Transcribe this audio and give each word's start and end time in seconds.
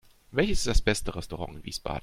Welches 0.33 0.61
ist 0.61 0.67
das 0.67 0.81
beste 0.81 1.15
Restaurant 1.15 1.53
in 1.57 1.63
Wiesbaden? 1.63 1.99